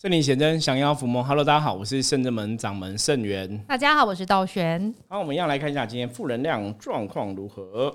[0.00, 1.22] 圣灵显真，降妖伏魔。
[1.22, 3.62] Hello，大家好，我是圣正门掌门圣元。
[3.68, 4.94] 大家好，我是道玄。
[5.06, 7.94] 好，我们一样来看一下今天负能量状况如何。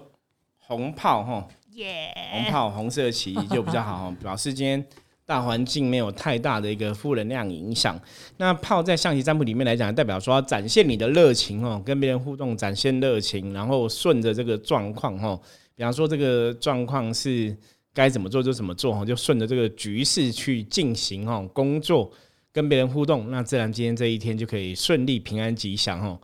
[0.60, 2.14] 红炮哈，耶！
[2.32, 4.86] 红炮，红色旗就比较好， 表示今天
[5.26, 8.00] 大环境没有太大的一个负能量影响。
[8.38, 15.36] 那炮在象棋占卜里面来讲，代表说展现你的热情哦，跟别人互动展现热情，然后顺着这个状况哈。
[15.76, 17.58] 比方说这个状况是。
[17.96, 22.12] 该怎么做就怎么做哈，就顺着这个局势去进行哈，工作
[22.52, 26.20] 跟别人互动，那自然今天这一天就可以顺利、平安、吉祥哈。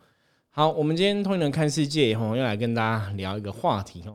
[0.49, 4.13] 好，我们今天通灵人看世界哈，要来跟大家聊一个话题哈。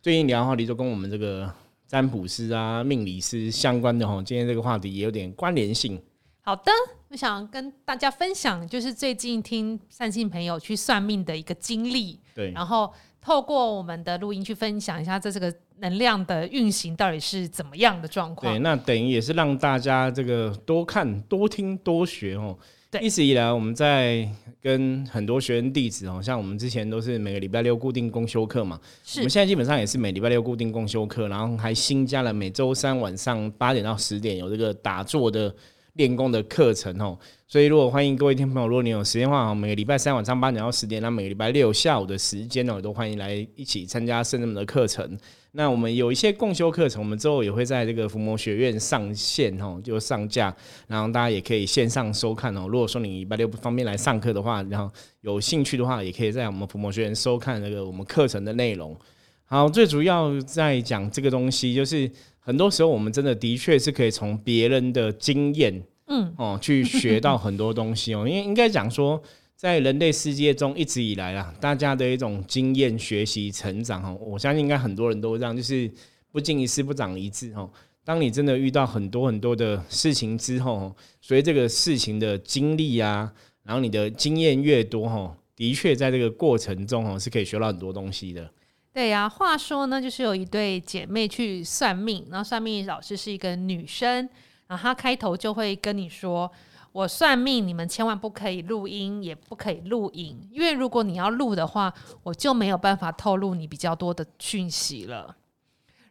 [0.00, 1.52] 最近聊的话题就跟我们这个
[1.86, 6.02] 占卜师啊、命理师相关的哈，今天这个话题也有点关联性。
[6.40, 6.72] 好的，
[7.14, 12.18] 我想跟大家分享，就是最近听善信朋友去算命的一个经历。
[12.34, 15.54] 对，然后透过我们的录音去分享一下，这这个。
[15.78, 18.54] 能量的运行到底是怎么样的状况？
[18.54, 22.56] 对，那等于也是让大家这个多看、多听、多学哦。
[22.92, 24.26] 对，一直以来我们在
[24.62, 29.18] 跟很多学员弟子哦，像我们之前都是每个礼拜六固定公修课嘛，是。
[29.18, 35.52] 我们现在基本上也是每礼拜六固定公修课，然后还新加了每周三晚上八点到十点有这个打坐的
[35.94, 37.18] 练功的课程哦。
[37.48, 45.18] 所以如果欢迎各位听朋友，如果你有时间的话，每个礼拜三晚上八点到十点，那每个礼拜六下午的时间呢，都欢迎来一起参加圣人们的课程。
[45.56, 50.52] 那我们有一些共修课程，我们之后也会在这个伏魔学院上线哦，就上架，
[50.88, 52.66] 然后大家也可以线上收看哦。
[52.66, 58.98] 如果说你礼拜六不方便来上课的话，然后有兴趣的话，也可以在我们伏魔学院收看那个我们课程的内容。
[59.44, 62.10] 好，最主要在讲这个东西，就是
[62.44, 68.28] 很多时候我们真的的确是可以从别人的经验，嗯，哦，去学到很多东西哦。
[68.28, 69.20] 因 为应该讲说。
[69.56, 75.90] 在人类世界中，一直以来啊，大家的一种经验、学习、成长哈，我相信应该很多人都这样，就是
[76.32, 77.70] 不经一事不长一智哦。
[78.04, 88.50] 当你真的遇到很多很多的事情之后，随这个事情的经历啊，然后你的经验越多哈，的确在这个过程中哦，是可以学到很多东西的。
[88.94, 94.28] 对呀，话说呢，就是有一对姐妹去算命，然后算命老师是一个女生，
[94.68, 96.50] 然后她开头就会跟你说。
[96.92, 105.34] 我算命，你们千万不可以录音，也不可以录影，因为如果你要录的话，我就没有办法透露你比较多的讯息了。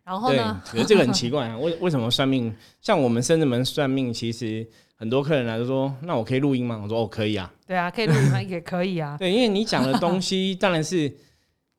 [0.04, 0.62] 然后呢？
[0.66, 2.54] 觉得这个很奇怪啊，为为什么算命？
[2.82, 4.68] 像我们深圳门算命，其实
[4.98, 8.42] 很多客人来就说：“那我可以录音吗？”我说：“哦，可以啊。”对啊，可以录音吗？
[8.42, 9.16] 也可以啊。
[9.18, 11.10] 对，因为你讲的东西 当然是。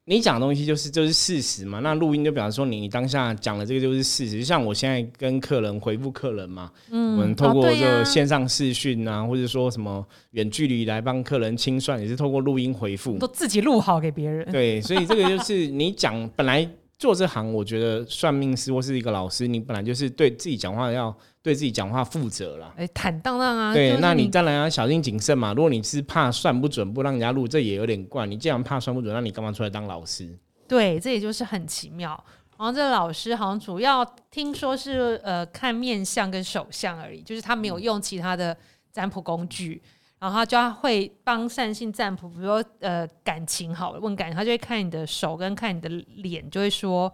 [0.06, 4.38] 你讲的东西就是就是事实嘛，那录音就表示说你当下讲的这个就是事实。
[4.38, 14.50] 就像我现在跟客人回复客人嘛，嗯，我们透过这个线上视讯啊，或者说什么远距离来帮客人清算，也是透过录音回复，都自己录好给别人。
[14.53, 16.69] 对，所以这个就是你讲本来。
[16.99, 22.72] 做这行，我觉得算命师或是一个老师，你本来就是对自己讲话要对自己讲话负责了。
[22.77, 23.75] 哎，坦荡荡啊！
[23.75, 25.53] 对，那你当然要小心谨慎嘛。
[25.53, 28.27] 如果你是怕算不准不让人家录，这也有点怪。
[28.27, 30.28] 你既然怕算不准，那你干嘛出来当老师？
[30.66, 32.09] 对，这也就是很奇妙。
[32.56, 38.56] 然后这个老师好像主要听说是呃看面相跟手相而已，就是他没有用其他的
[38.93, 39.82] 占卜工具。
[40.24, 47.12] 然后他就会帮善信占卜，比如说呃感情好了，问感情，他就会看你的手跟看你的脸，就会说，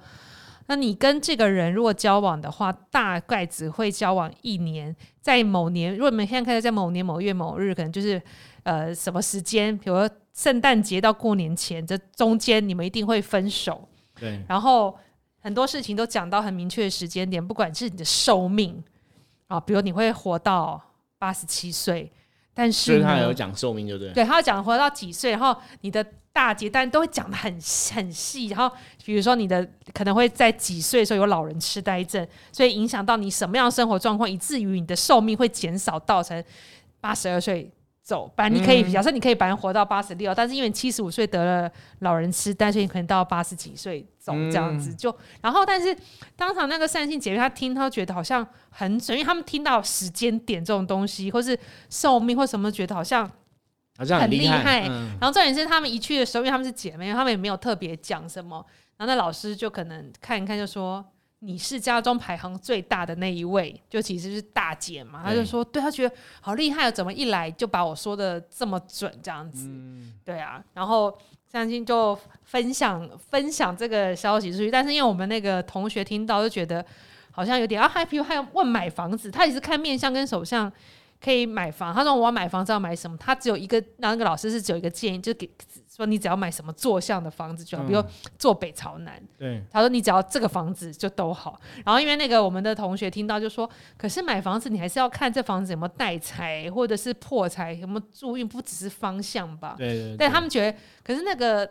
[0.67, 8.23] 那你跟这个人如果交往的话，大概只会交往一年，在某年，如果你们现在开始在某年某月某日，可能就是
[8.63, 13.89] 呃什么时间，比如说圣诞节到过年前这中间，你们一定会分手。
[14.21, 14.97] 对，然后
[15.41, 18.81] 很多事情都讲到很明确的时间点，不管是你的寿命
[19.49, 20.81] 啊，比如你会活到
[21.19, 22.13] 八十七岁。
[22.53, 24.13] 但是他有讲寿命，对不对？
[24.13, 27.53] 对，他要讲活到几岁，然后你的大劫，但都会讲的很
[27.95, 28.47] 很细。
[28.49, 28.71] 然后
[29.05, 36.43] 比如说你的可能会在几岁的时候有老人痴呆症，所以影响到你什么样的生活状况，以至于你的寿命会减少到成
[37.01, 37.71] 八十二岁。
[38.11, 44.93] 走，反正你可以，假设你可以本来活到八十六，但是因为七十五岁得了老人痴呆，所以你可能到八十几岁走这样子。
[44.93, 45.97] 就然后，但是
[46.35, 51.57] 当场那个善信姐妹她听，她觉得好像很准，因为他们听到时间点这种东西，或是
[51.89, 53.25] 寿命或什么，觉得好像
[53.97, 54.89] 好像很厉害。
[54.89, 58.67] 然后重点是他们一去的时候，因为他们是姐妹，他们也没有特别讲什么。
[58.97, 61.05] 然后那老师就可能看一看，就说。
[61.43, 65.23] 你是家中排行最大的那一位，就其实是大姐嘛。
[65.25, 69.69] 她就说，对她觉得好厉害，怎么一来就把我说的这么准这样子？
[70.25, 70.63] 对啊。
[70.75, 71.17] 然后
[71.51, 76.85] 相信就分享分享这个消息出去，但是因为我们那个同学听到就觉得
[77.31, 80.71] 好像有点啊，还比如还有问买房子，他也是看面相跟手相，
[81.23, 81.95] 可以买房。
[81.95, 83.17] 他说我要买房子要买什么？
[83.17, 85.51] 他只有一个，那那个老师是只有一个建议，就给
[86.01, 88.03] 说你只要买什么坐向的房子就好，比如
[88.39, 89.23] 坐北朝南。
[89.39, 91.61] 对，他说你只要这个房子就都好。
[91.85, 93.69] 然后因为那个我们的同学听到就说，
[93.99, 99.75] 可是买房子你还是要看这房子有没有带财或者是破财，有没有注运，不只是方向吧？
[99.77, 100.17] 对对。
[100.19, 101.71] 但他们觉得，可是那个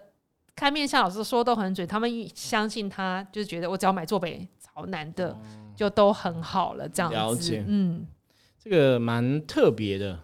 [0.55, 5.35] 看面相老师说都很准，他们相信他，就是觉得我只要买坐北朝南的
[5.75, 7.17] 就都很好了，这样子。
[7.17, 8.05] 了解，嗯，
[8.63, 10.19] 这个蛮特别的。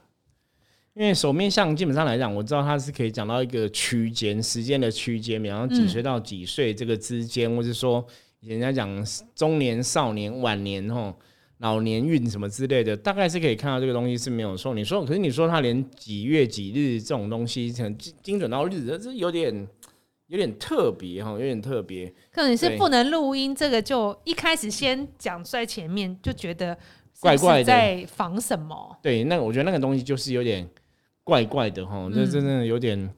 [0.96, 8.06] 因为手面相基本上来讲，我知道它是可以讲到一个区间时间的区间，比方几岁到几岁这个之间，或者说
[8.40, 9.06] 人家讲
[9.36, 11.14] 中年、少年、晚年、吼
[11.58, 14.74] 老年运什么之类的，大概是可以看到这个东西是没有错。
[14.74, 19.68] 你说，可是你说他连几月几日这种东西很精精准到日子，这有点
[20.28, 22.10] 有点特别哈，有点特别。
[22.32, 26.78] 可能是不能录音，这个就一开始先讲在前面，就觉得
[27.20, 28.98] 怪怪的，在防什么？
[29.04, 30.66] 对，那我觉得那个东西就是有点。
[31.26, 33.14] 怪怪的哈，这真的有点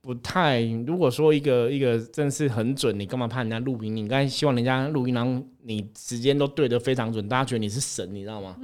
[0.00, 0.62] 不太。
[0.86, 3.94] 如果说一个一个真是很准，你干嘛怕人家录音？
[3.94, 8.56] 你应该希望人家录音，然后你时间都对得非常准，大家觉得你是神，你知道吗？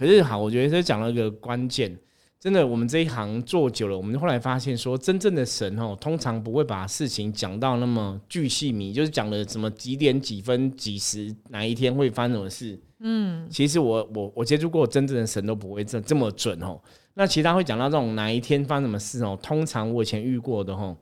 [0.00, 1.96] 可是好，我觉得这讲了一个关键，
[2.40, 12.80] 真的，我们这一行做久了，我们后来发现说，真正的神哦，通常不会把事情讲到那么巨细迷，就是讲了什么几点几分几时哪一天会发生什么事。
[13.00, 16.80] 嗯，其实我我我接触过真正的神都不会这这么准哦。
[17.18, 19.36] 那其他会讲到这种哪一天发生什么事哦？
[19.42, 20.96] 通常我以前遇过的吼，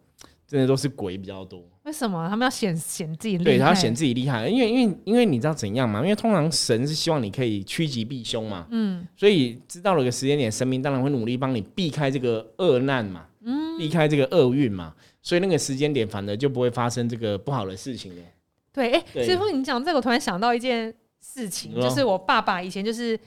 [0.48, 1.62] 真的都是鬼比较多。
[1.84, 3.50] 为什么他们要显显自己厉害？
[3.50, 6.00] 对他要显自己厉害，因为因为因为你知道怎样嘛？
[6.00, 8.66] 因为通常神是希望你可以趋吉避凶嘛。
[8.70, 9.06] 嗯。
[9.14, 13.26] 所以知道了个时间点，神明当然会努力帮你避开这个恶难嘛。
[13.42, 13.76] 嗯。
[13.76, 18.22] 避开这个厄运嘛，所以那个时间点反而就不会发生这个不好的事情了。
[18.72, 23.20] 对，哎，师傅，你讲这个，我突然想到一件事情，就是我爸爸以前就是。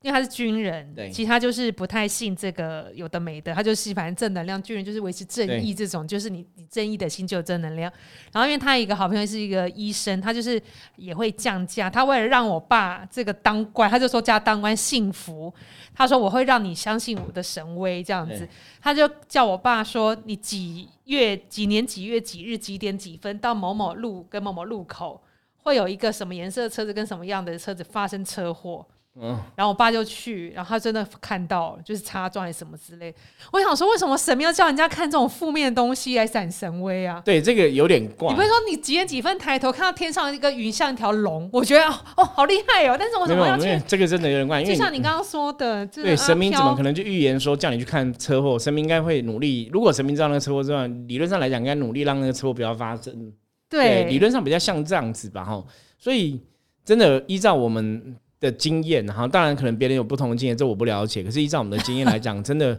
[0.00, 7.92] 因为他是军人，其他就是不太信这个有的没的，他就是反正正能量，军人就是维持正义这种，就是你你正义的心就有正能量。
[8.32, 10.62] 然后因为他一个好朋友是一个医生，他就是
[10.94, 15.52] 也会降价，他为了让我爸这个当官，他就说加当官幸福，
[15.92, 18.48] 他说我会让你相信我的神威这样子，
[18.80, 25.20] 他就叫我爸说你几月几年几月几日几点几分到某某路跟某某路口
[25.56, 28.86] 会有一个什么颜色的车子跟什么样的车子发生车祸。
[29.20, 33.12] 嗯，然后我爸就去，然后他真的看到，就是擦撞还是什么之类。
[33.52, 37.20] 我想说，为什么神明要叫人家看这种负面的东西来闪神威啊？
[37.24, 38.28] 对，这个有点怪。
[38.28, 41.50] 你不是说你几点几分抬头看到天上一个云像一条龙？
[41.52, 41.84] 我觉得
[42.16, 42.96] 哦，好厉害哦！
[42.98, 43.82] 但是我什么要去？
[43.88, 48.58] 这个真的有点怪，就像你刚刚说的，对神明怎么可能就预言说叫你去看车祸？
[48.58, 49.68] 神明应该会努力。
[49.72, 53.32] 如果神明知道那个车祸之后，理论上来讲，应该努力让那个车祸不要发生。
[53.68, 55.44] 对，理论上比较像这样子吧？
[55.44, 55.64] 哈，
[55.98, 56.40] 所以
[56.84, 58.16] 真的依照我们。
[58.40, 61.22] 的经验，哈，当然可能别人有不同的经验，这我不了解。
[61.22, 62.78] 可是依照我们的经验来讲， 真的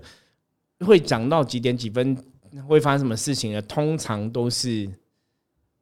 [0.80, 2.18] 会讲到几点几分
[2.68, 3.62] 会发生什么事情的？
[3.64, 4.90] 通常都是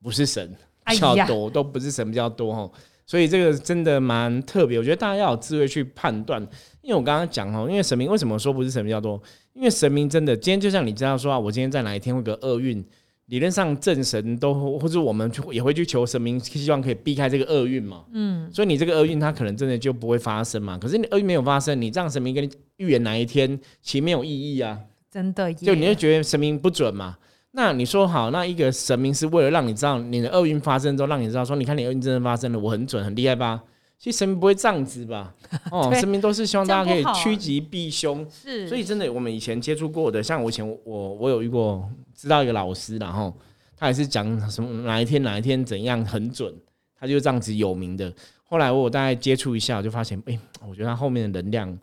[0.02, 2.72] 不是神比较多，都不是神比较多哈。
[3.06, 6.42] 所以这个真的蛮特别，我觉得大家要有智慧去判断。
[6.82, 9.22] 因为我刚刚讲哈，因为神明为什么说不是神比较多？
[9.54, 12.84] 因为神明真的今天就像你知道说啊，我今天在哪一天会个厄运。
[13.28, 18.06] 理论上，正神都或者我们也会去求神明，希望可以避开这个厄运嘛。
[18.14, 20.78] 嗯，所以你这个厄运，它可能真的就不会发生嘛。
[20.78, 24.80] 可是你厄运没有发生，你这样神明跟你预言哪一天，其实没有意义啊。
[25.12, 27.18] 真的，就你会觉得神明不准嘛？
[27.52, 33.62] 那你说好，那一个神明是为了让你知道你的厄运发生之后，让你知道说，你看你厄运真的发生了，我很准，很厉害吧？
[34.00, 35.34] 其实神明不会这样子吧？
[35.72, 38.26] 哦，神明都是希望大家可以趋吉避凶。
[38.30, 41.90] 是，所以真的，我们以前接触过的，像我以前我我有遇过。
[42.19, 43.31] 知道一个老师，然后
[43.76, 46.52] 他也是讲什么哪一天哪一天怎样很准，
[47.00, 48.12] 他就这样子有名的。
[48.44, 51.78] 后来我大概接触一下，我就发现，哎，我觉得他后面的能量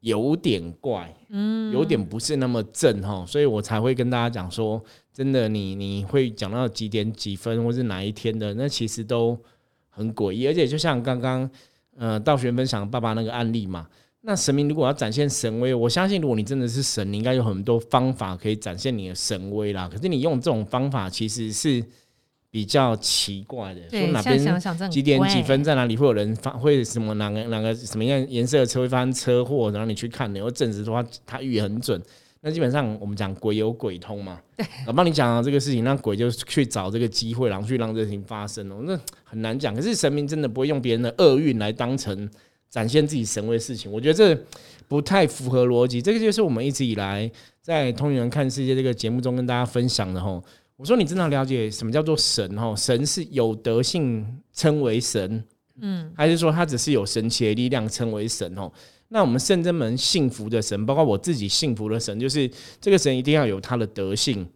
[0.00, 4.84] 有点怪，嗯，有点不是那么正哈，所以我才会跟大家讲说，
[5.14, 9.34] 真的，你你会讲到几点几分，或是哪一天的，那其实都
[9.90, 10.46] 很诡异。
[10.46, 11.50] 而且就像刚刚
[11.96, 13.86] 呃道玄分享爸爸那个案例嘛。
[14.22, 19.88] 那神明如果要展现神威，我相信如果你真的是神，你应该有很多方法可以展现你的神威啦。
[19.90, 21.82] 可是你用这种方法其实是
[22.50, 31.98] 比较奇怪的，说哪边几点几分在哪里会有人发会什么哪个哪个什么样颜色的车会发生车祸，然后你去看，然后证实说他他预言很准。
[32.42, 34.40] 那基本上我们讲鬼有鬼通嘛，
[34.86, 39.74] 我帮你讲这个事情，那鬼就去找这个机会，然后去让这事情发生哦，那很难讲。
[39.74, 42.28] 可是神明真的不会用别人的厄运来当成。
[42.70, 44.44] 展现自己神威的事情，我觉得这
[44.86, 46.00] 不太符合逻辑。
[46.00, 47.28] 这个就是我们一直以来
[47.60, 50.40] 在《通灵人看世界》这个节目中跟大家分享的吼。
[50.76, 52.76] 我说你真的了解什么叫做神吼？
[52.76, 55.42] 神是有德性称为神，
[55.80, 58.72] 嗯，还是说他只是有神奇的力量称为神吼？
[59.12, 62.48] 那我们圣真门信服的神，包括我自己信服的神，就是
[62.80, 64.48] 这个神一定要有他的德性。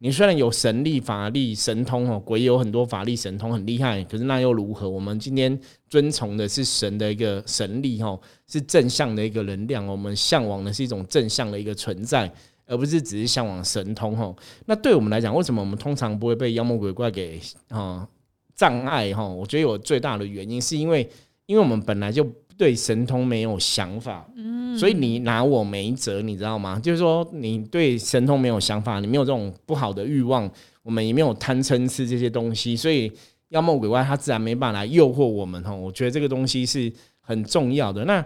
[0.00, 4.86] 你虽然有神力、法力、神通哦，鬼有很多法力、神通很厉害，可是那又如何？
[4.90, 12.30] 我们今天遵从的是神的一个神力哦，是正向的一个能量，我们向往的是一种正向的一个存在，
[12.66, 14.36] 而不是只是向往神通哦。
[14.66, 18.06] 那对我们来讲，为什么我们通常不会被妖魔鬼怪给啊
[18.54, 19.26] 障碍哈？
[19.26, 21.08] 我觉得有最大的原因是因为，
[21.46, 22.30] 因为我们本来就。
[22.56, 26.78] 对神通没有想法，嗯，所以你拿我没辙，你知道吗？
[26.78, 30.50] 就是说你对神通没有想法，你没有这种不好的欲望，
[30.82, 33.10] 我们也没有贪嗔痴这些东西，所以
[33.48, 35.74] 妖魔鬼怪他自然没办法来诱惑我们哈。
[35.74, 38.04] 我觉得这个东西是很重要的。
[38.04, 38.24] 那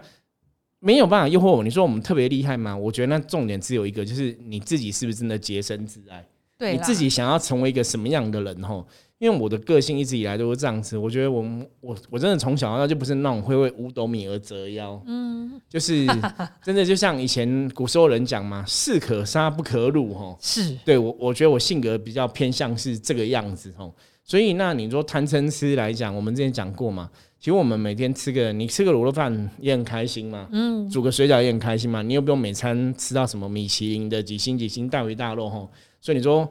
[0.80, 2.76] 没有办法诱惑我，你说我们特别厉害吗？
[2.76, 6.24] 我觉得那重点只有一个，就是你自己是不是真的洁身自爱？
[6.58, 8.84] 对，你自己想要成为一个什么样的人哈？
[9.18, 11.42] 因为我的个性一直以来都是这样子，我觉得我
[11.80, 16.06] 我我真的从小到大就不是那种会为五斗米而折腰，嗯，就是
[16.62, 20.76] 真的就像以前古时候人讲嘛，士可杀不可辱哈，是。
[20.84, 23.90] 对我我觉得我性格比较偏向是这个样子哈，
[24.22, 27.08] 所以那你说贪嗔痴来讲，我们之前讲过嘛，
[27.40, 35.66] 其实我们每天吃个你吃个卤肉饭也很开心嘛，嗯，煮个水饺也很开心嘛，你又不用每餐吃到什么米其林的几星几星大鱼大肉哈，
[36.06, 36.48] 所以你说。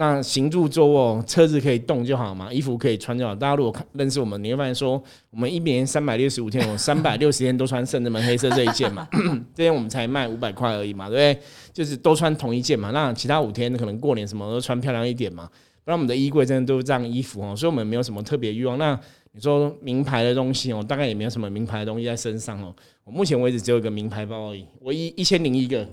[0.00, 3.34] 那行住坐卧，车子可以动就好嘛，衣服可以穿就好。
[3.34, 9.08] 大家如果看认识我们，你会发现说，我们一年三百六十五天，我 三百六十天都穿圣德门黑色这一件嘛，
[9.56, 11.44] 这件我们才卖五百块而已嘛，对不对？
[11.72, 12.92] 就是都穿同一件嘛。
[12.92, 15.50] 那其他五天可能过年什么都穿漂亮一点嘛。
[15.82, 18.78] 不然我们的衣柜真的都是这样衣服哦，所以我们没有什么特别欲望。
[18.78, 18.96] 那
[19.32, 22.72] 你说名牌的东西哦，大概也没有什么名牌的东西在身上哦。
[23.02, 25.84] 我目前为止只有一个名牌包而已，我一一千零一个，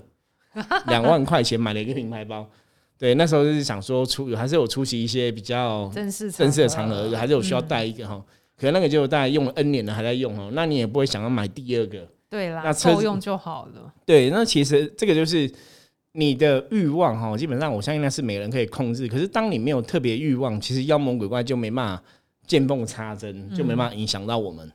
[0.86, 2.48] 两万块钱买了一个名牌包。
[2.98, 8.24] 对，那时候就是想说出还是有出席一些比较正式正式的场合，还是有需要带一个哈。
[8.56, 10.50] 可能那个就大概用了 N 年了，还在用哦。
[10.54, 12.08] 那你也不会想要买第二个。
[12.30, 13.92] 对啦，那够用就好了。
[14.06, 15.50] 对，那其实这个就是
[16.12, 17.36] 你的欲望哈。
[17.36, 19.06] 基本上我相信那是每人可以控制。
[19.06, 22.02] 可是当你没有特别欲望，其实妖魔鬼怪就没办法
[22.46, 24.72] 见缝插针，就没办法影响到我们。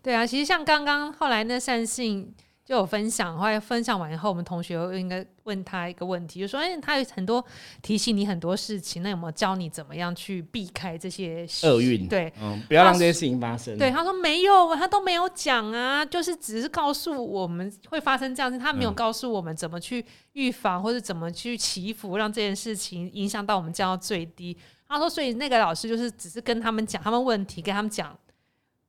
[0.00, 2.32] 对啊，其实像刚刚后来那善信。
[2.66, 7.42] 就有分享，后来分享完以后，我们同学应该问他一个问题，就说：“哎，他有很多
[7.80, 12.08] 提醒你很多事情，那有没有教你怎么样去避开这些厄运？
[12.08, 24.56] 对，嗯，不要让这些事情发生。”对，他说没有，他都没有讲啊，就是只是告诉我们会发生这样子，他没有告诉我们怎么去预防或者怎么去祈福，让这件事情影响到我们降到最低。
[24.88, 28.16] 他说，所以那个老师就是只是跟他们讲他们问题，跟他们讲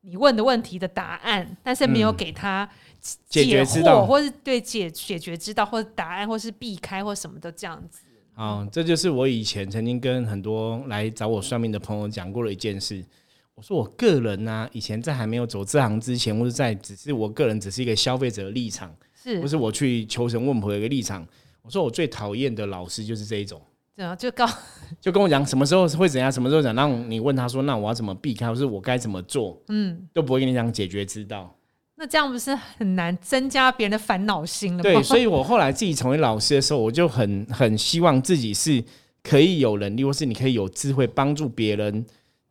[0.02, 2.70] 你问的问题的答案，但是没有给他。
[3.30, 8.02] 解决之道，或是对解解决之道，或者答案，或是避开，或什么的这样子。
[8.34, 13.02] 啊，这就是我以前曾经跟很多来找我算命的朋友讲过的一件事。
[13.56, 21.26] 我说我个人呢，以前在还没有走这行之前，或者在只是我个人只是一个消费者的立场，是不是我去求神问卜的一个立场？
[21.62, 23.62] 我说我最讨厌的老师就是这一种，
[23.98, 24.48] 对啊，就告
[25.02, 31.52] 就跟我讲什么时候会怎样，什么时候讲，让你问他说，那我要怎么避开，或是我该怎么做，嗯，都不会跟你讲解决之道。
[31.96, 34.84] 那这样不是很难增加别人的烦恼心了吗？
[34.84, 38.84] 对，所以我后来自己成为老师的时候，我就很很希望自己是
[39.24, 42.06] 可以有能力，或是你可以有智慧帮助别人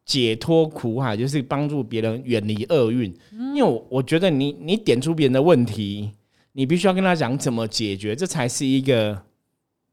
[0.04, 3.16] 解脱苦海，就是帮助别人远离厄运。
[3.30, 6.10] 因为我我觉得你你点出别人的问题，
[6.54, 9.22] 你必须要跟他讲怎么解决，这才是一个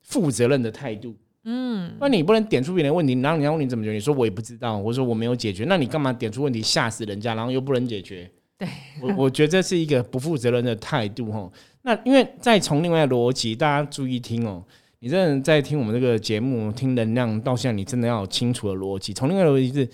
[0.02, 1.16] 负责任的态度。
[1.46, 3.94] 嗯，那你不能点出别人的问题，然后你要问你怎么解决？
[3.94, 8.30] 你说我也不知道，我说我没有解决，那你干嘛点出问题吓死人家，然后又不能解决？
[8.58, 8.68] 对，
[9.02, 11.52] 我我觉得这是一个不负责任的态度哈。
[11.82, 14.64] 那因为再从另外逻辑，大家注意听哦。
[15.00, 19.14] 你真的在听我们这个节目，听能量到现在，你真的要有清楚的逻辑。
[19.14, 19.90] 从另外逻辑是，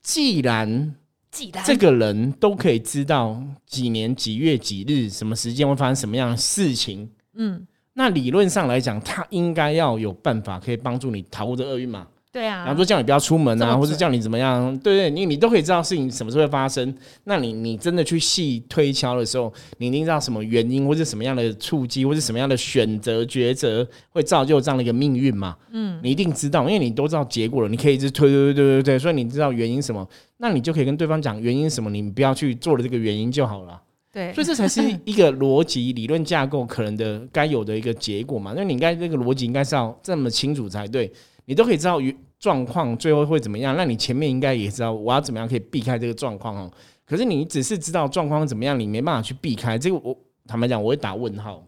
[0.00, 0.94] 既然
[1.32, 12.06] 既然这个人都可以知道几年几月几日什么时间会发生什么样的事情，嗯，那理论上来讲，它应该要有办法可以帮助你逃这厄运嘛。
[12.32, 14.74] 对啊，然后说叫你不要出门啊，或者叫你怎么样？
[14.78, 16.94] 对对，你你都可以知道事情什么时候会发生。
[17.24, 25.54] 那你你真的去细推敲的时候，你一定知道什么原因，或者什么样的触机，或者什么样的选择抉择会造就这样的一个命运嘛？
[25.72, 30.08] 嗯，你一定知道，因为你都知道结果了，你可以一直推推推推推推，所以你知道原因什么，
[30.38, 33.78] 那你就可以跟对方讲原因什么，你不要去做了这个原因就好了。
[34.12, 38.52] 对，所以这才是 一个逻辑理论架构可能的该有的一个结果嘛？
[38.54, 41.10] 那你应该这个逻辑应该是要这么清楚才对，
[41.46, 41.98] 你都可以知道。
[42.42, 43.76] 状况最后会怎么样？
[43.76, 46.68] 那你前面应该也知道我要怎么样可以避开这个状况哦。
[47.06, 49.94] 可是你只是知道状况怎么样，你没办法去避开这个。
[49.94, 50.12] 我
[50.44, 51.64] 坦白讲，我会打问号。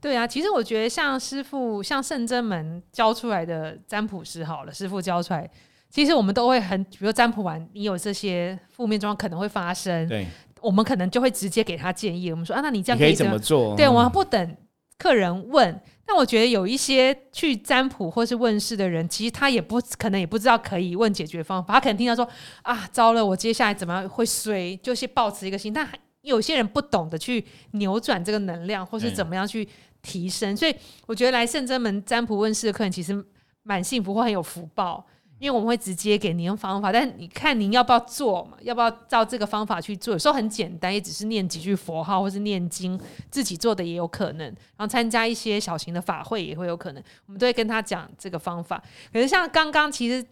[0.00, 5.50] 对啊，其实我觉得像师傅、像圣真门教出来的占卜师，好了，师傅教出来，
[5.90, 10.08] 其实我们都会很，比如占卜完，你有这些负面状况可能会发生。
[10.08, 10.24] 对。
[10.62, 12.30] 我们可能就会直接给他建议。
[12.30, 13.74] 我们说啊，那你这样可以怎么做？
[13.76, 14.56] 对，嗯我们不等
[14.98, 15.80] 客人问。
[16.04, 22.28] 但我觉得有一些去占卜或是问事的人，其实他也不可能也不知道可以问解决方法，他可能听到说
[22.62, 25.72] 啊，糟了，我接下来怎么样会衰，就是抱持一个心。
[25.72, 29.66] 但还有些人不懂得去扭转这个能量，或是怎么样去
[30.02, 30.56] 提升。
[30.56, 30.74] 所以
[31.06, 33.24] 我觉得来圣真门占卜问事的客人其实
[33.62, 35.06] 蛮幸福或很有福报。
[35.42, 38.56] 因为我们会直接给您方法，但是你看您要不要做嘛？
[38.60, 40.12] 要不要照这个方法去做？
[40.12, 42.96] 有时候很简单，也只是念几句佛号或是念经，
[43.28, 44.46] 自己做的也有可能。
[44.46, 48.80] 然后参加一些小型的法会也会有可能，我们都会跟他讲这个方法。
[49.12, 50.24] 可是像刚刚，其实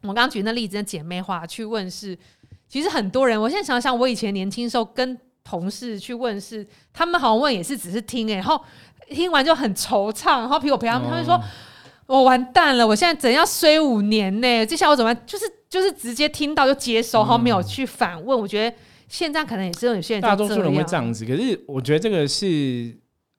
[0.00, 2.18] 我刚刚举那例子，的姐妹花去问事，
[2.68, 8.60] 其实很多人，我现在想想，我以前年轻时候跟同事去问事，他们好像问也是只是听哎、然后
[9.08, 11.40] 听完就很惆怅，然后比我陪他们，他们说。
[12.06, 12.86] 我完蛋了！
[12.86, 14.66] 我现在整要衰五年呢？
[14.66, 15.22] 接下来我怎么办？
[15.26, 18.38] 就是就是直接听到就接收，然后没有去反问。
[18.38, 18.76] 我觉得
[19.08, 22.94] 现在可能也是有些大多数人会样这样子，可是我觉得这个是，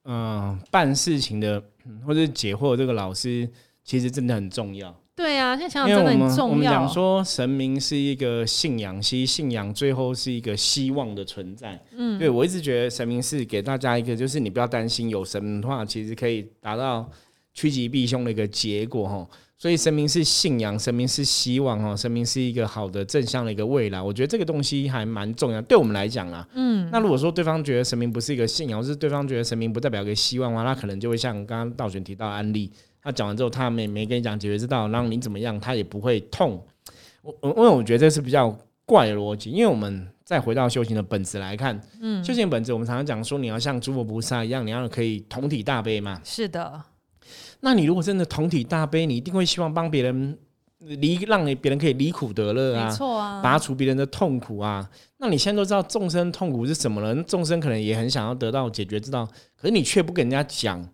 [0.05, 3.48] 嗯、办事情的嗯或者解惑的这个老师，
[3.84, 4.96] 其实真的很重要。
[5.15, 6.88] 对啊，现在想想真的很重要我们讲要。
[6.88, 11.79] 说神明是一个信仰，其实信仰最后是一个希望的存在。
[11.96, 17.08] 嗯，对我一直觉得神明是给大家一个，就是你不要担心有神明的话，其实可以达到
[17.53, 19.27] 趋吉避凶的一个结果哈。
[19.57, 24.01] 所以神明是信仰，神明是希望哈，神明是一个好的正向的一个未来。
[24.01, 26.45] 我觉得这个东西还蛮重要，对我们来讲啊。
[26.53, 32.69] 嗯，那如果说对方觉得神明不是一个信仰，或是对方觉得神明不代表一个希望的话，那可能就会像刚刚道玄提到的案例，
[33.01, 36.62] 他讲完之后，他没没跟你讲解决之道，让你怎么样，他也不会痛。
[37.22, 38.53] 我我因为我觉得这是比较
[38.86, 46.19] 怪的逻辑，因为我们再回到修行的本质来看，嗯，修行的本质我们常常讲说，你要像诸佛菩萨一样，你要可以同体大悲嘛。
[46.25, 46.81] 是的，
[47.63, 50.38] 那你如果真的同体大悲，你一定会希望帮别人
[50.79, 53.41] 离，让别人可以离苦得乐没啊，错啊。
[53.41, 54.88] 拔除别人的痛苦啊。
[55.20, 60.86] 那你现在都知道众生痛苦是什么了，那众生可能也很想要得到解决之道，可是你却不跟人家讲。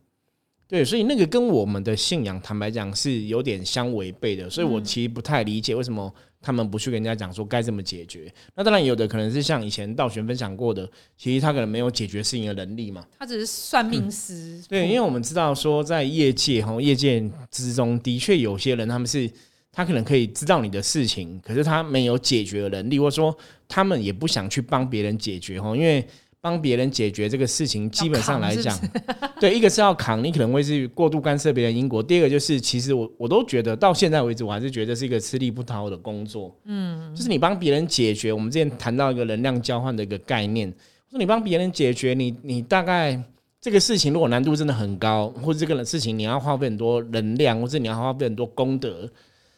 [0.67, 8.31] 对，所以那个跟我们的信仰，坦白讲是有点相违背的，所以我其实不太理解为什么他们不去跟人家讲说该怎么解决。
[8.55, 13.05] 那当然有的可能是像以前道玄分享过的，其实他可能没有解决事情的能力嘛。
[13.17, 14.61] 他只是算命师。
[14.69, 19.29] 对，因为我们知道说，在业界哈，业界之中的确有些人，他们是
[19.71, 23.37] 他可能可以知道你的事情，可是他没有解决的能力，或者说
[23.67, 26.05] 他们也不想去帮别人解决哈，因为
[26.41, 28.77] 帮别人解决这个事情，基本上来讲，
[29.39, 36.55] 对，一个是要扛，你可能会是过度干涉别人因果；第二个就是，其实我 我都觉得到现在为止，我还是觉得是一个吃力不讨好的工作。
[36.65, 40.71] 嗯，就是你帮别人解决，我们之前谈到一个能量交换的一个概念，
[41.09, 43.21] 说你帮别人解决，你你大概。
[43.61, 49.05] 这个事情如果难度真的很高，或者这个事情你要花费很多能量，或者你要花费很多功德，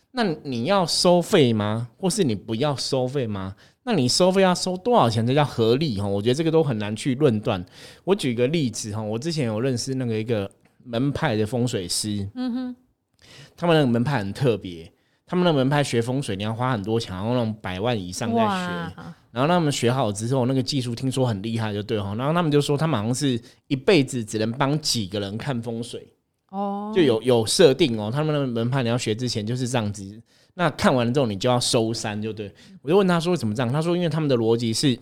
[0.10, 1.88] 那你要收费吗？
[2.00, 3.56] 或是你不要收费吗？
[3.84, 6.00] 那你收费要收多少钱才叫合理？
[6.00, 7.66] 哈，我觉得这个都很难去论断。
[8.04, 10.50] 我举个例子哈，我之前有认识那个一个
[10.84, 12.76] 门派的风水师，嗯哼，
[13.56, 14.92] 他们那个门派很特别，
[15.26, 19.12] 他们那个门派学风水你要花很多钱，然后那种百万以上在学。
[19.32, 22.14] 然后他们学好之后，那个技术听说很厉害，就对哈。
[22.16, 26.06] 然后他们就说，他们好像是一辈子只能帮几个人看风水，
[26.50, 28.12] 哦，就有有设定哦。
[28.14, 30.22] 他们的门派你要学之前就是这样子，
[30.54, 32.52] 那看完了之后你就要收山，就对。
[32.82, 34.98] 我就问他说怎么这样，他说因为他们的逻辑是，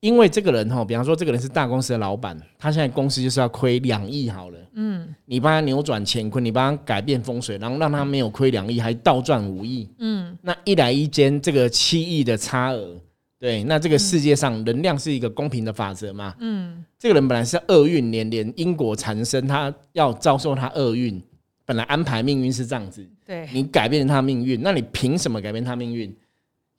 [0.00, 12.96] 因为这个人哈，比方说这个人是大公司的老板，他现在公司就是要亏两亿好了，嗯，你帮他扭转乾坤，你帮他改变风水，然后让他没有亏两亿，还倒赚五亿，嗯，那一来一间这个七亿的差额。
[13.38, 16.34] 对，那这个世界上能量是一个公平的法则嘛？
[16.40, 21.18] 嗯，这个人本来是厄运连连，因果缠身，他要遭受他厄运，
[21.64, 26.12] 本来安排命运是这样子，对，你改变他命运，那你凭什么改变他命运？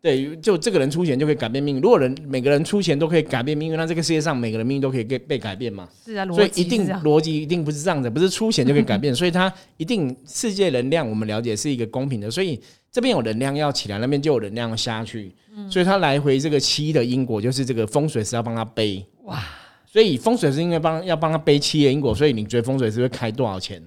[0.01, 1.81] 对，就这个人出钱就可以改变命运。
[1.81, 5.87] 如果人每个人出钱都可以改变命运，那这个世界上每个人命运都可以被被改变嘛？
[6.03, 12.59] 是啊，所以一定逻辑一定不是这样子，不是出钱就可以改变，所以它一定世界能量我们了解是一个公平的，所以
[12.91, 15.33] 这边有能量要起来，那边就有能量要下去，
[15.69, 19.41] 所以它来回这个七的因果就是这个风水师要帮他背哇，
[19.85, 23.81] 所以风水师因为帮要帮他背七的因果，所以你觉得风水师会开多少钱？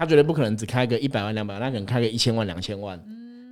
[0.00, 2.98] 他绝对不可能只开个一百万两百万，他可能开个一千万两千万，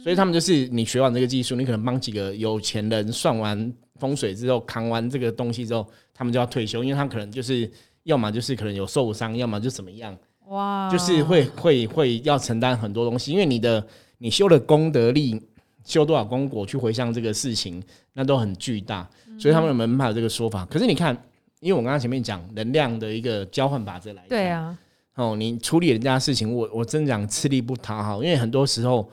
[0.03, 7.71] 所以他们就是你学完这个技术，你可能帮几个有钱人算完风水之后，扛完这个东西之后，他们就要退休，因为他可能就是
[8.05, 15.39] 要么就是可能有受伤，要么就怎么样，哇，就是会会会要承担很多东西，因为你的你修的功德力，
[15.85, 17.83] 修多少功果去回向这个事情，
[18.15, 19.07] 那都很巨大，
[19.39, 20.65] 所以他们有门派有这个说法。
[20.65, 21.15] 可是你看，
[21.61, 24.75] 因为我刚刚前面讲能量的一个交换法则来，对，啊，
[25.19, 29.11] 哦，你处理人家事情，我我真讲吃力不讨好，因为很多时候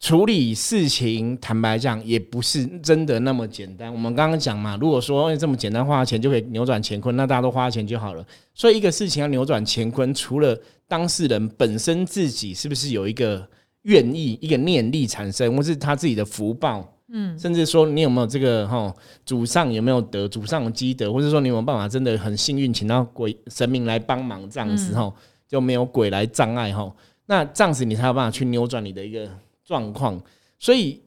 [0.00, 3.92] 处理事情，坦白讲，也不是真的那么简单。
[3.92, 8.26] 我们刚刚讲嘛，如果说这么简单，花钱就可以扭转乾坤，那大家都花钱就好了。
[8.54, 13.46] 所以，一个事情要扭转乾坤，除了当事人本身自己是不是有一个
[13.82, 18.92] 愿意、一个念力产生，或是他自己的福报，嗯，甚至说你有没有这个哈
[19.24, 25.12] 祖上有没有德祖上的积德，或者说你有没有办法真的很幸运，请到鬼神明来帮忙这样子哈，
[25.46, 26.92] 就没有鬼来障碍哈，
[27.26, 29.28] 那这样子你才有办法去扭转你的一个。
[29.64, 30.20] 状况，
[30.58, 31.00] 所以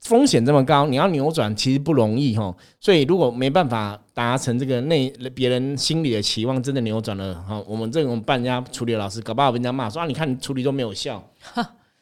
[0.00, 2.52] 风险这么高，你要扭转其实不容易哈。
[2.80, 11.22] 所以如果没办法达成这个内别人心里的期望，真的扭转了哈，我们这种办人家处理的老师，搞不好被人家骂说啊，你看你处理都没有效，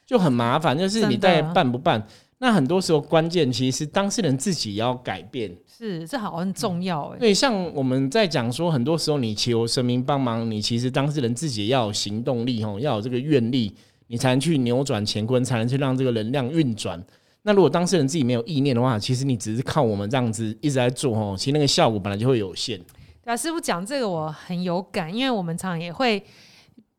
[0.07, 0.79] 就很麻烦。
[0.79, 2.07] 就是你在办不办？
[2.41, 7.19] 那很多时候关键其实是当事人自己要改变，是这好很重要哎。
[7.21, 13.77] 对，像我们在讲说，很多时候你求神明帮忙，你其实当事人自己要有行动力哦，要有这个愿力。
[14.13, 17.01] 你才能去扭转乾坤，才能去让这个能量运转。
[17.43, 22.77] 那如果当事人自己没有意念的话，其实你只是靠我们这样子一直在做哦，其实那个效果本来就会有限。
[23.23, 26.21] 对啊，师傅讲这个我很有感，因为我们常常也会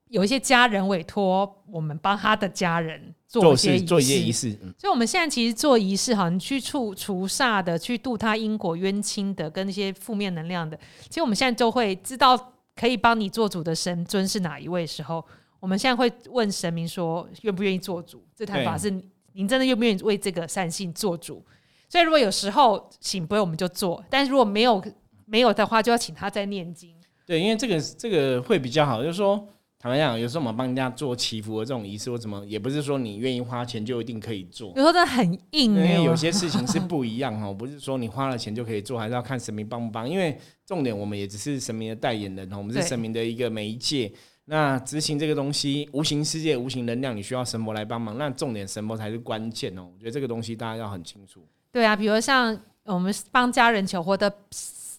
[0.07, 4.51] 有一些家人委托我们帮他的家人做一些做一些仪式。
[4.77, 10.77] 所以我们现在其实做仪式，好像去除除煞的，去度他因果冤亲的，跟那些负面能量的。
[11.07, 15.23] 其实我们现在就会知道可以帮你做主的神尊是哪一位时候。
[15.59, 18.23] 我们现在会问神明说，愿不愿意做主？
[18.35, 18.89] 这台法是
[19.33, 21.45] 您真的愿不愿意为这个善信做主？
[21.87, 24.83] 所以如果有时候请不，我们就做；但是如果没有
[25.25, 26.95] 没有的话，就要请他再念经。
[27.27, 29.03] 对，因为这个这个会比较好。
[29.03, 29.47] 就是说，
[29.81, 34.69] 坦白讲，有时候我们帮人家做祈福的这种仪式，或怎么，也不是说你愿意花钱就一定可以做。
[34.75, 40.07] 有时候真的很硬，因为有些事情是不一样哈， 不是说你花了钱就可以做，还是要看神明帮不帮。
[40.07, 44.11] 因为重点，我们也只是神明的代言人我们是神明的一个媒介。
[44.45, 48.19] 那执行这个东西，无形世界、无形能量，你需要神魔来帮忙。
[48.19, 49.89] 那重点，神魔才是关键哦。
[49.91, 51.43] 我觉得这个东西大家要很清楚。
[51.71, 54.31] 对啊，比如像我们帮家人求婚的，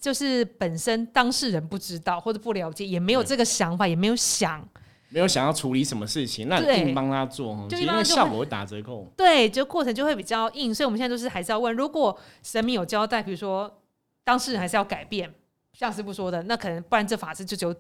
[0.03, 4.69] 就是本身当事人不知道或者不了解，也没有这个想法，也没有想，
[5.09, 9.11] 没有想要处理什么事情，那硬帮他做，就因为效果会打折扣。
[9.17, 10.75] 对，就过程就会比较硬。
[10.75, 13.83] 所以我们现在都是还是要问：如果神明有交代，比如说
[14.25, 15.33] 当事人还是要改变，
[15.73, 17.75] 像师傅说的，那可能不然这法师就就。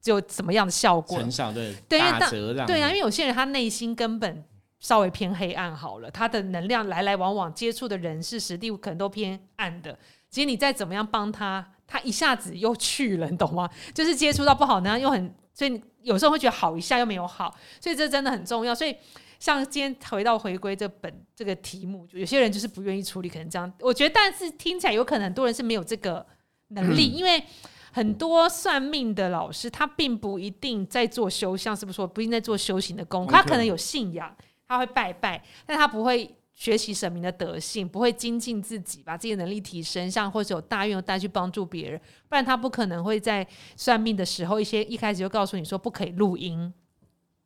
[0.00, 1.18] 就怎么样的效果？
[1.18, 4.44] 很少对，打折对啊，因为有些人他内心根本
[4.78, 9.98] 稍微偏黑暗好了，他的能量来来往往接触的人事实地可能都偏暗的。
[10.30, 13.68] 其实你再怎么样帮他，他一下子又去了，你懂吗？
[13.94, 18.74] 就是接触到不好能量又很，所以有时候会觉得好一下又没有好，所以这真的很重要。
[18.74, 18.96] 所以
[19.38, 23.72] 像今天回到回归这本这个题目，就有些人就是不愿意处理，可能这样。
[23.80, 26.26] 我觉得，但是听起来有可能很多人是没有这个
[26.68, 27.42] 能力，因为。
[27.90, 34.32] 很多算命的老师，他并不一定在做修，像是不是说不一定在做修行的功，他可能有信仰，
[34.68, 46.74] 他会拜拜，但他不会学习神明的德性，不会精进自己，把自己的能力提升，像或者有大愿带去帮助别人，不然他不可能会在算命的时候，一些一开始就告诉你说不可以录音，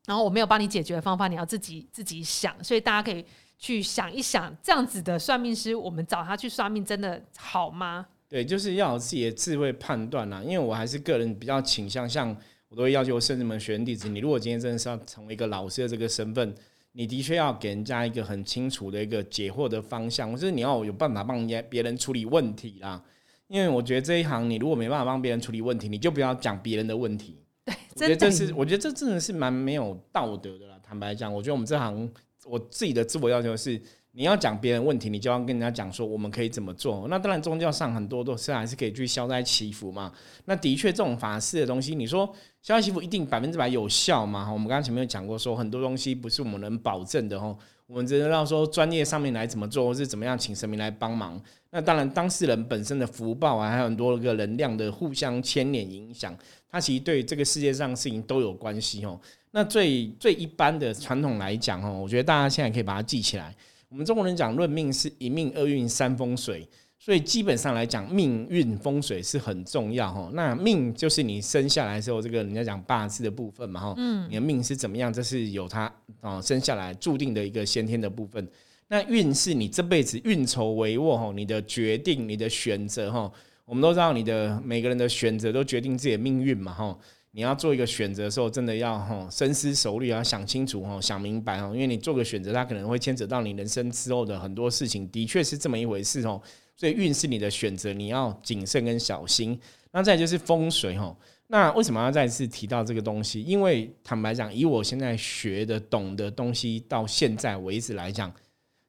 [0.06, 3.22] 然后我没有帮你解决的方法，你要自己自己想，所以大家可以
[3.58, 8.06] 去想一想，这样子的算命师，我们找他去算命真的好吗？
[8.30, 10.42] 对，就是要有自己的智慧判断啦。
[10.42, 12.34] 因为我还是个人比较倾向，像
[12.70, 16.54] 我都会要求圣人们学弟子，你如果今天真的是要成为一个老师的这个身份，
[16.92, 23.02] 你的确要给人家一个很清楚的一个解惑的方向，就是你要有办法帮人家别人处理问题啦。
[23.48, 27.38] 因为我觉得这一行，你如果没办法帮别人处理问题，你就不要讲别人的问题。
[27.64, 30.78] 对，我觉得这是，我觉得这真的是蛮没有道德的啦。
[30.82, 32.10] 坦白讲，我觉得我们这行，
[32.46, 33.80] 我自己的自我要求是。
[34.14, 37.06] 你要讲别人问题，你就要跟人家讲说我们可以怎么做。
[37.08, 40.12] 那当然，宗教上很多都是还是可以去消灾祈福嘛。
[40.44, 42.26] 那的确，这种法事的东西，你说
[42.60, 44.52] 消灾祈福一定百分之百有效吗？
[44.52, 47.56] 我们刚刚前面有讲过，说很多东西不是我们能保证的哦。
[47.86, 51.40] 我们只能让说专业上面来怎么做，或是怎么样请神明来帮忙。
[51.70, 56.36] 那当然，当事人本身的福报啊，还有很多个能量的互相牵连影响，
[56.70, 59.18] 它其实对这个世界上事情都有关系哦。
[59.52, 63.54] 那最最一般的传统来讲哦，我觉得大家现在可以把它记起来。
[63.92, 66.66] 我们中国人讲论命是一命二运三风水，
[66.98, 70.30] 所以基本上来讲，命运风水是很重要哈。
[70.32, 78.48] 那命就是你生下来时候这个人家讲八字的部分嘛哈，嗯，你的命是怎么样，这是有它啊生下来注定的一个先天的部分。
[78.88, 83.30] 那运是你这辈子运筹帷幄哈，你的决定、你的选择哈，
[83.66, 86.98] 我们都知道你的每个人的选择都决定自己的命运嘛哈。
[87.32, 96.40] 你要做一个选择的时候，真的要哈深思熟虑，要想清楚哈，想明白哈，因为你做个选择，它可能会牵扯到你人生之后的很多事情，的确是这么一回事哦。
[96.76, 99.58] 所以运是你的选择，你要谨慎跟小心。
[99.92, 101.14] 那再就是风水哈，
[101.46, 103.42] 那为什么要再次提到这个东西？
[103.42, 108.30] 因为坦白讲，以我现在学的、懂的东西，到现在为止来讲，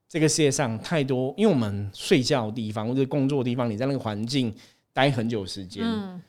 [0.10, 4.54] 这个世界上太多，因为我们睡觉的地方或者工作的地方，你在那个环境
[4.94, 5.84] 待很久时间，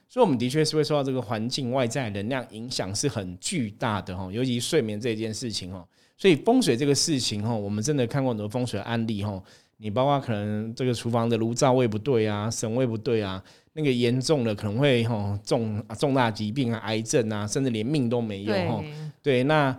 [0.09, 5.87] 所以我们的确是会受到这个环境外在能量影响是很巨大的哈，尤其睡眠这件事情哈。
[6.17, 9.43] 所以风水这个事情哈，我们真的看过很多风水案例哈。
[9.77, 13.43] 你包括可能这个厨房的炉灶位不对啊，神位不对啊。
[13.75, 18.85] 那个严重的可能会吼重重大疾病啊，癌症啊，甚至连命都没有吼。
[19.21, 19.77] 对，那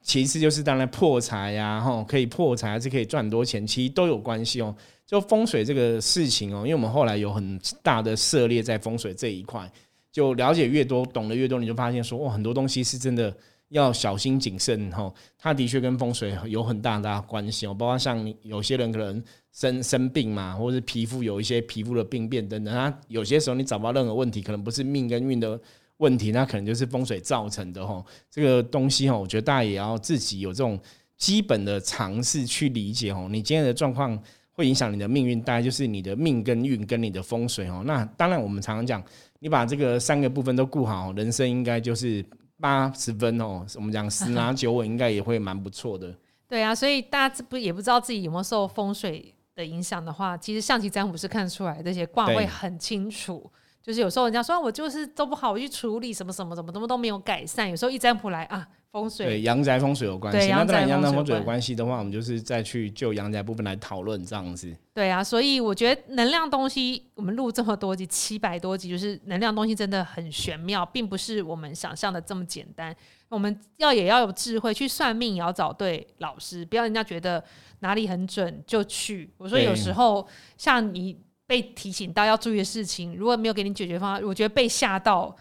[0.00, 4.74] 其次就是当然破财呀，吼可以破财还是可以赚很多钱，其实都有关系哦。
[5.06, 9.70] 就风水这个事情哦，因为我们后来有很大的涉猎在风水这一块，
[10.10, 13.34] 就了解越多，懂得越多，你就发现说哇，很多东西是真的
[13.68, 15.14] 要小心谨慎吼。
[15.38, 19.22] 它的确跟风水有很大大关系哦，包括像有些人可能。
[19.56, 25.58] 生生病嘛，或者是皮肤有一些皮肤的病变等等，它有些时候你找不到任何问题，可能不是命跟运的
[25.96, 28.04] 问题，那可能就是风水造成的哈。
[28.30, 30.78] 这个东西哈，我觉得大家也要自己有这种
[31.16, 33.28] 基本的尝试去理解哦。
[33.30, 34.22] 你今天的状况
[34.56, 37.82] 会影响你的命运，大概就是你的命跟运跟你的风水哦。
[37.86, 39.00] 那当然，我们常常讲，
[39.38, 42.24] 你把这个三个部分都顾好，人生应该就是
[42.58, 43.64] 八十分哦。
[43.76, 46.12] 我们讲十拿九稳，应该也会蛮不错的。
[46.48, 49.32] 对啊，所以大家不也不知道自己有没有受风水。
[49.56, 53.50] 的影响的话，其实象棋占卜是看出来这些卦位很清楚。
[53.82, 57.70] 就是有时候人家说我就是都不好，我去处理什么什么什么，怎么都没有改善。
[57.70, 58.68] 有时候一占卜来啊，
[59.00, 60.48] 风水对阳宅风水有关系。
[60.50, 64.74] 那当然阳宅风水有关系的话，我们就是再去就阳宅部分来讨论这样子。
[64.94, 72.96] 对啊，所以我觉得能量东西，我们录这么多集，七百多集，就是能量东西真的很玄妙，并不是我们想象的这么简单。
[73.28, 77.44] 我们要也要有智慧去算命，也要找对老师，不要人家觉得。
[77.80, 79.30] 哪里很准就去。
[79.36, 81.14] 我说有时候像你
[81.46, 85.36] 被提醒到要注意的事情，如果没有给你解决方案，我觉得被吓到，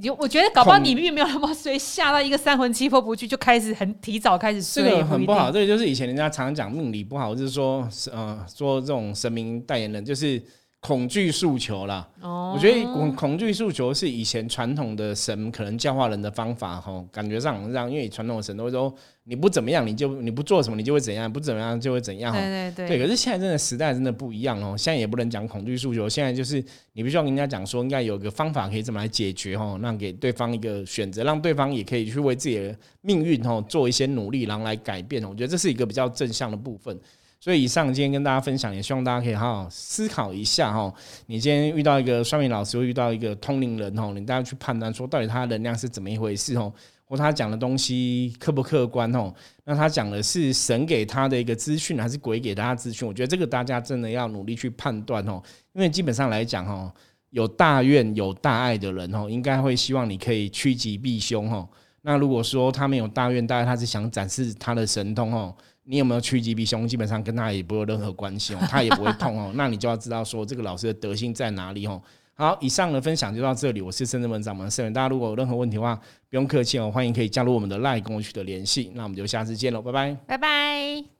[0.00, 5.50] 你我觉得搞不好你并没有那么衰，吓到一个三魂七魄不去，就开始很提早开始睡，这个很不好。
[5.50, 10.42] 这个就是以前人家常讲命理不好，就是说呃说这种神明代言人就是。
[10.82, 18.92] 恐惧诉求啦，我觉得恐恐惧诉求是以前传统的神可能教化人的方法哈，感觉上让因为传统的神都会说
[19.22, 22.32] 你不怎么样你就你不做什么你就会怎样，不怎么样就会怎样。
[22.32, 22.98] 对对对。
[22.98, 26.56] 对，可是现在真的时代真的不一样哦，现在也不能讲恐惧诉求，现在就是
[26.94, 35.22] 你必须要跟人家讲说应该有个方法可以怎么来解决哦，让给对方一个选择，让对方也可以去为自己的命运哦做一些努力，然后来改变。
[35.22, 36.98] 我觉得这是一个比较正向的部分。
[37.42, 40.94] 所以以上今天跟大家分享，也希望大家可以好好思考一下哈。
[41.26, 46.72] 你今天遇到一个算命老师，会遇到一个通灵人哈，你大家去判断说到底他能量是怎么一回事哦，
[47.04, 49.34] 或他讲的东西客不客观哦？
[49.64, 53.08] 那他讲的是神给他的一个资讯，还是鬼给他的资讯？
[53.08, 55.42] 我觉得这个大家真的要努力去判断哦。
[55.72, 56.94] 因为基本上来讲哦，
[57.30, 61.68] 有大愿有大爱的人哦，应该会希望你可以趋吉避凶哦。
[62.02, 65.52] 那如果说他没有大愿大概，他是想展示他的神通哦。
[65.84, 66.86] 你有没有趋吉避凶？
[66.86, 69.52] 基本上跟他也不有任何关系哦，他也不会痛哦。
[69.56, 72.00] 那你就要知道说这个老师的德性在哪里哦。
[72.34, 73.80] 好，以上的分享就到这里。
[73.80, 75.94] 我是深圳文掌门盛元，大家如果有任何问题的话，
[76.30, 78.90] 不用客气哦，欢迎可以加入我们的赖跟我取得联系。
[78.94, 81.11] 那我们就下次见喽，拜拜，拜拜。